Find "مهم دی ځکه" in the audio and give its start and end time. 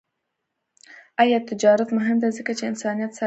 1.97-2.51